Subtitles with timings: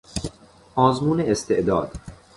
[0.75, 1.91] آزمون استعداد